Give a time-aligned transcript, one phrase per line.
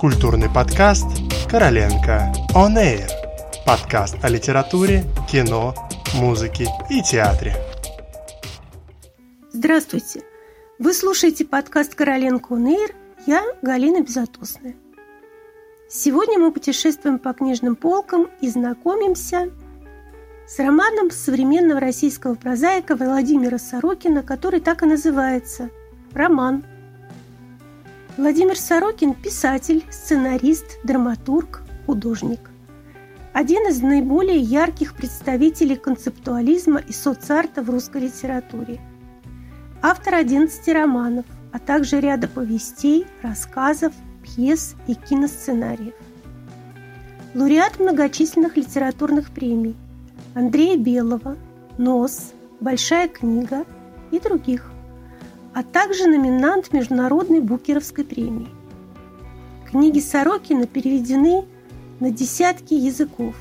[0.00, 1.04] Культурный подкаст
[1.50, 3.06] «Короленко On Air».
[3.66, 5.74] Подкаст о литературе, кино,
[6.14, 7.54] музыке и театре.
[9.52, 10.22] Здравствуйте!
[10.78, 12.94] Вы слушаете подкаст «Короленко On Air».
[13.26, 14.74] Я Галина Безотосная.
[15.90, 19.50] Сегодня мы путешествуем по книжным полкам и знакомимся
[20.48, 25.68] с романом современного российского прозаика Владимира Сорокина, который так и называется
[26.14, 26.64] «Роман».
[28.16, 32.50] Владимир Сорокин– писатель, сценарист, драматург, художник.
[33.32, 38.80] Один из наиболее ярких представителей концептуализма и соцарта в русской литературе.
[39.80, 45.94] Автор 11 романов, а также ряда повестей, рассказов, пьес и киносценариев.
[47.34, 49.76] Лауреат многочисленных литературных премий
[50.34, 51.36] Андрея Белого,
[51.78, 53.64] «Нос», «Большая книга»
[54.10, 54.69] и других
[55.54, 58.48] а также номинант Международной Букеровской премии.
[59.68, 61.44] Книги Сорокина переведены
[61.98, 63.34] на десятки языков,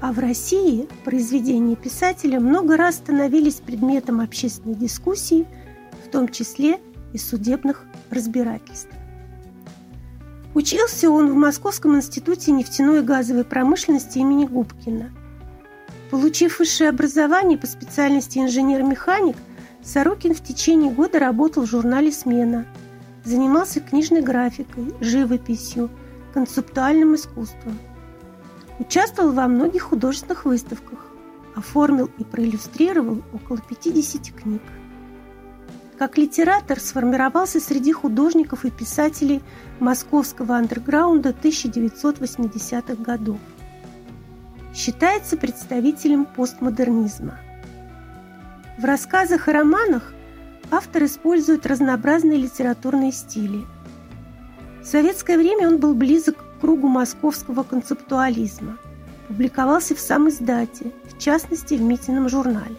[0.00, 5.46] а в России произведения писателя много раз становились предметом общественной дискуссии,
[6.04, 6.78] в том числе
[7.12, 8.90] и судебных разбирательств.
[10.54, 15.10] Учился он в Московском институте нефтяной и газовой промышленности имени Губкина.
[16.10, 19.36] Получив высшее образование по специальности инженер-механик–
[19.82, 22.66] Сорокин в течение года работал в журнале «Смена»,
[23.24, 25.90] занимался книжной графикой, живописью,
[26.34, 27.78] концептуальным искусством.
[28.78, 30.98] Участвовал во многих художественных выставках,
[31.54, 34.62] оформил и проиллюстрировал около 50 книг.
[35.98, 39.42] Как литератор сформировался среди художников и писателей
[39.80, 43.38] московского андерграунда 1980-х годов.
[44.74, 47.38] Считается представителем постмодернизма–
[48.80, 50.14] в рассказах и романах
[50.70, 53.66] автор использует разнообразные литературные стили.
[54.82, 58.78] В советское время он был близок к кругу московского концептуализма,
[59.28, 62.76] публиковался в сам издате, в частности в Митином журнале.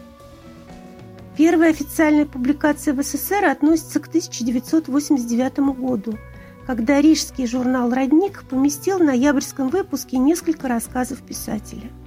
[1.36, 6.18] Первая официальная публикация в СССР относится к 1989 году,
[6.66, 11.90] когда рижский журнал «Родник» поместил в ноябрьском выпуске несколько рассказов писателя–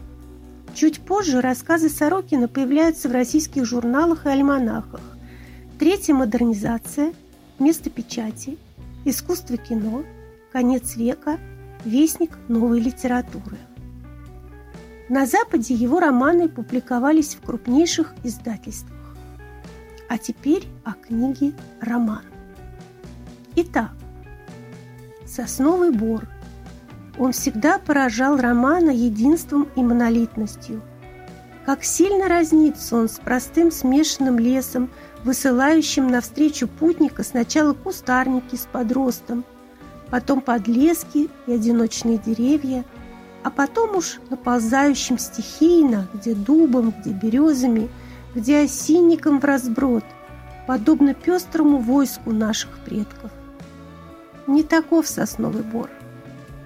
[0.76, 5.00] Чуть позже рассказы Сорокина появляются в российских журналах и альманахах.
[5.80, 7.14] Третья модернизация,
[7.60, 8.58] место печати,
[9.06, 10.04] искусство кино,
[10.52, 11.40] конец века,
[11.86, 13.58] вестник новой литературы.
[15.08, 19.16] На Западе его романы публиковались в крупнейших издательствах.
[20.10, 22.24] А теперь о книге «Роман».
[23.56, 23.92] Итак,
[25.26, 26.28] «Сосновый бор»
[27.18, 30.82] Он всегда поражал Романа единством и монолитностью.
[31.66, 34.90] Как сильно разнится он с простым смешанным лесом,
[35.24, 39.44] высылающим навстречу путника сначала кустарники с подростом,
[40.12, 42.84] потом подлески и одиночные деревья,
[43.44, 47.90] а потом уж наползающим стихийно, где дубом, где березами,
[48.36, 50.04] где осинником в разброд,
[50.68, 53.32] подобно пестрому войску наших предков.
[54.46, 55.90] Не таков сосновый бор–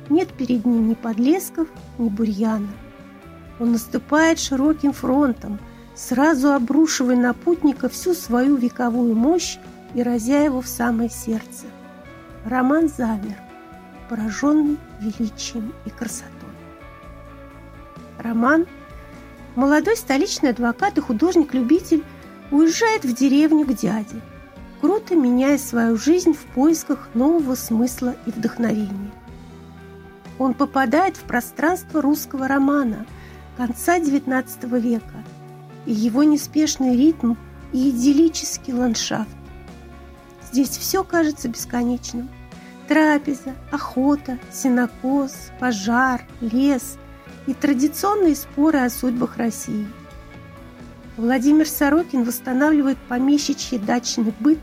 [0.09, 2.69] нет перед ним ни подлесков, ни бурьяна.
[3.59, 5.59] Он наступает широким фронтом,
[5.95, 9.57] сразу обрушивая на путника всю свою вековую мощь
[9.93, 11.65] и разя его в самое сердце.
[12.45, 13.35] Роман замер,
[14.09, 16.29] пораженный величием и красотой.
[18.17, 18.65] Роман,
[19.55, 22.03] молодой столичный адвокат и художник-любитель,
[22.51, 24.21] уезжает в деревню к дяде,
[24.81, 29.11] круто меняя свою жизнь в поисках нового смысла и вдохновения
[30.39, 33.05] он попадает в пространство русского романа
[33.57, 35.23] конца XIX века
[35.85, 37.35] и его неспешный ритм
[37.73, 39.29] и идиллический ландшафт.
[40.51, 42.29] Здесь все кажется бесконечным.
[42.87, 46.97] Трапеза, охота, сенокос, пожар, лес
[47.45, 49.87] и традиционные споры о судьбах России.
[51.17, 54.59] Владимир Сорокин восстанавливает помещичий дачный быт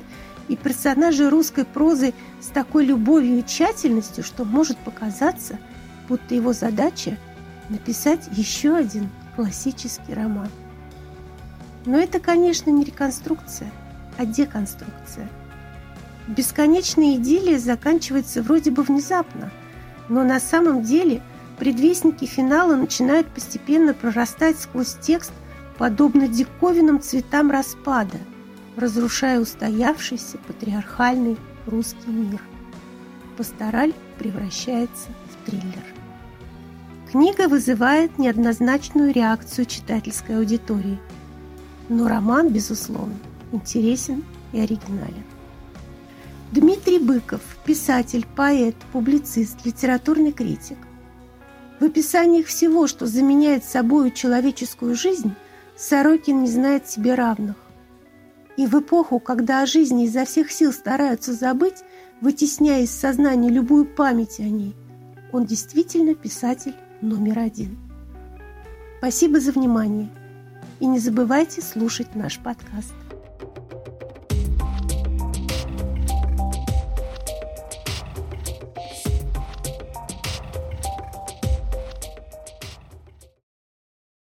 [0.48, 5.58] и персонажи русской прозы с такой любовью и тщательностью, что может показаться,
[6.08, 7.16] будто его задача–
[7.68, 10.48] написать еще один классический роман.
[11.84, 13.70] Но это, конечно, не реконструкция,
[14.18, 15.28] а деконструкция.
[16.26, 19.52] Бесконечная идиллия заканчивается вроде бы внезапно,
[20.08, 21.22] но на самом деле
[21.58, 25.32] предвестники финала начинают постепенно прорастать сквозь текст,
[25.78, 28.18] подобно диковинным цветам распада,
[28.76, 31.36] разрушая устоявшийся патриархальный
[31.66, 32.40] русский мир.
[33.36, 35.84] Пастораль превращается в триллер.
[37.10, 40.98] Книга вызывает неоднозначную реакцию читательской аудитории,
[41.88, 43.16] но роман, безусловно,
[43.52, 45.24] интересен и оригинален.
[46.52, 50.78] Дмитрий Быков, писатель, поэт, публицист, литературный критик.
[51.80, 55.34] В описаниях всего, что заменяет собою человеческую жизнь,
[55.76, 57.56] Сорокин не знает себе равных.
[58.56, 61.84] И в эпоху, когда о жизни изо всех сил стараются забыть,
[62.20, 64.74] вытесняя из сознания любую память о ней,
[65.32, 67.78] он действительно писатель номер один.
[68.98, 70.08] Спасибо за внимание.
[70.80, 72.94] И не забывайте слушать наш подкаст.